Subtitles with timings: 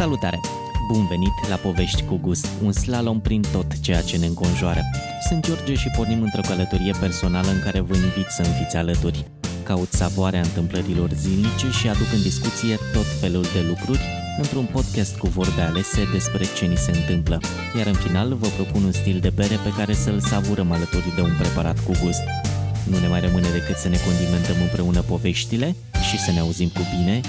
[0.00, 0.40] Salutare!
[0.92, 4.80] Bun venit la Povești cu Gust, un slalom prin tot ceea ce ne înconjoară.
[5.28, 9.24] Sunt George și pornim într-o călătorie personală în care vă invit să îmi fiți alături.
[9.62, 14.00] Caut savoarea întâmplărilor zilnice și aduc în discuție tot felul de lucruri
[14.38, 17.40] într-un podcast cu vorbe alese despre ce ni se întâmplă.
[17.78, 21.20] Iar în final vă propun un stil de bere pe care să-l savurăm alături de
[21.20, 22.24] un preparat cu gust.
[22.90, 25.76] Nu ne mai rămâne decât să ne condimentăm împreună poveștile
[26.08, 27.20] și să ne auzim cu bine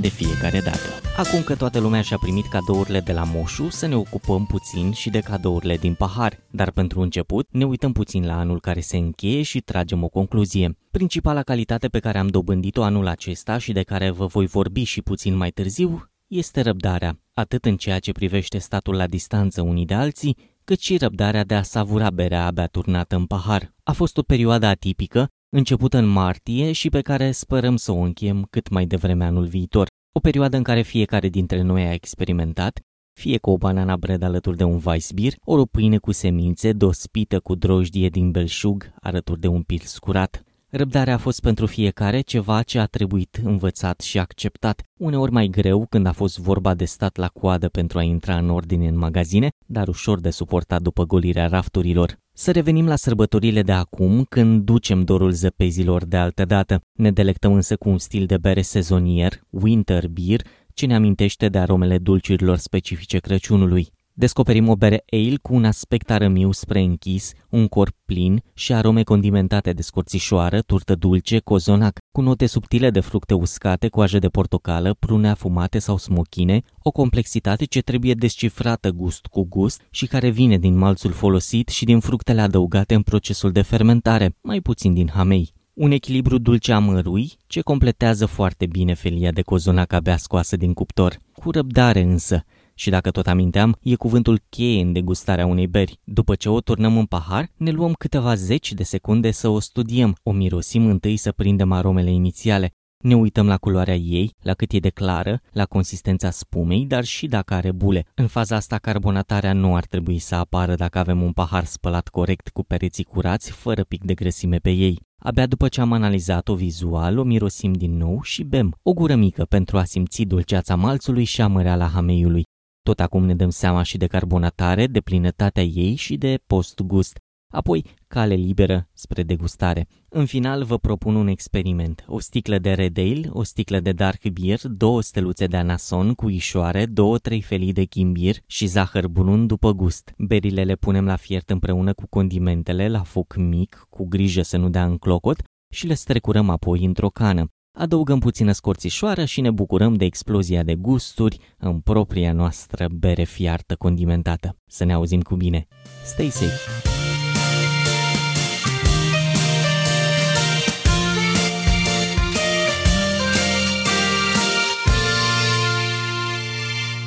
[0.00, 0.88] de fiecare dată.
[1.16, 5.10] Acum că toată lumea și-a primit cadourile de la Moșu, să ne ocupăm puțin și
[5.10, 6.38] de cadourile din pahar.
[6.50, 10.78] Dar pentru început, ne uităm puțin la anul care se încheie și tragem o concluzie.
[10.90, 15.02] Principala calitate pe care am dobândit-o anul acesta și de care vă voi vorbi și
[15.02, 19.94] puțin mai târziu este răbdarea, atât în ceea ce privește statul la distanță unii de
[19.94, 23.72] alții, cât și răbdarea de a savura berea abia turnată în pahar.
[23.82, 28.46] A fost o perioadă atipică, începută în martie și pe care sperăm să o încheiem
[28.50, 29.86] cât mai devreme anul viitor.
[30.12, 32.80] O perioadă în care fiecare dintre noi a experimentat,
[33.12, 37.40] fie cu o banana bread alături de un Weissbier, ori o pâine cu semințe dospită
[37.40, 40.44] cu drojdie din belșug alături de un pils curat.
[40.72, 45.86] Răbdarea a fost pentru fiecare ceva ce a trebuit învățat și acceptat, uneori mai greu
[45.88, 49.48] când a fost vorba de stat la coadă pentru a intra în ordine în magazine,
[49.66, 52.18] dar ușor de suportat după golirea rafturilor.
[52.32, 56.80] Să revenim la sărbătorile de acum, când ducem dorul zăpezilor de altă dată.
[56.92, 60.40] Ne delectăm însă cu un stil de bere sezonier, winter beer,
[60.74, 63.92] ce ne amintește de aromele dulciurilor specifice Crăciunului.
[64.20, 69.02] Descoperim o bere ale cu un aspect arămiu spre închis, un corp plin și arome
[69.02, 74.96] condimentate de scorțișoară, turtă dulce, cozonac, cu note subtile de fructe uscate, coaje de portocală,
[74.98, 80.58] prune afumate sau smochine, o complexitate ce trebuie descifrată gust cu gust și care vine
[80.58, 85.52] din malțul folosit și din fructele adăugate în procesul de fermentare, mai puțin din hamei.
[85.74, 91.20] Un echilibru dulce amărui ce completează foarte bine felia de cozonac abia scoasă din cuptor.
[91.32, 92.44] Cu răbdare însă,
[92.80, 96.00] și dacă tot aminteam, e cuvântul cheie în degustarea unei beri.
[96.04, 100.16] După ce o turnăm în pahar, ne luăm câteva zeci de secunde să o studiem,
[100.22, 104.78] o mirosim întâi să prindem aromele inițiale, ne uităm la culoarea ei, la cât e
[104.78, 108.06] de clară, la consistența spumei, dar și dacă are bule.
[108.14, 112.48] În faza asta, carbonatarea nu ar trebui să apară dacă avem un pahar spălat corect
[112.48, 115.00] cu pereții curați, fără pic de grăsime pe ei.
[115.18, 118.78] Abia după ce am analizat-o vizual, o mirosim din nou și bem.
[118.82, 122.44] O gură mică pentru a simți dulceața malțului și amăreala hameiului.
[122.82, 127.18] Tot acum ne dăm seama și de carbonatare, de plinătatea ei și de post-gust.
[127.52, 129.88] Apoi, cale liberă spre degustare.
[130.08, 132.04] În final, vă propun un experiment.
[132.06, 136.28] O sticlă de Red Ale, o sticlă de Dark Beer, două steluțe de anason cu
[136.28, 140.12] ișoare, două, trei felii de chimbir și zahăr brun după gust.
[140.18, 144.68] Berile le punem la fiert împreună cu condimentele, la foc mic, cu grijă să nu
[144.68, 145.42] dea în clocot,
[145.72, 147.50] și le strecurăm apoi într-o cană.
[147.72, 153.74] Adăugăm puțină scorțișoară și ne bucurăm de explozia de gusturi în propria noastră bere fiartă
[153.74, 154.56] condimentată.
[154.66, 155.66] Să ne auzim cu bine!
[156.04, 156.99] Stay safe!